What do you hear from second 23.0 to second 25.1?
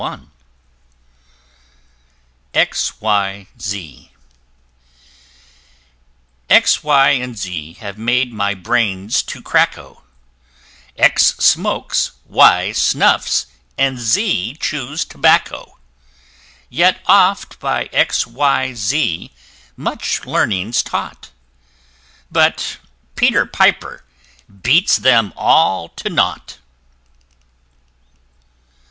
PETER PIPER, beats